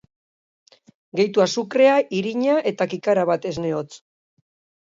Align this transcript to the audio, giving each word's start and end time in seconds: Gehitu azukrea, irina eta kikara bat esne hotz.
Gehitu 1.19 1.43
azukrea, 1.45 1.99
irina 2.21 2.57
eta 2.73 2.91
kikara 2.95 3.27
bat 3.33 3.49
esne 3.53 3.75
hotz. 3.81 3.91